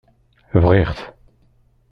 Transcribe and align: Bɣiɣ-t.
Bɣiɣ-t. 0.63 0.99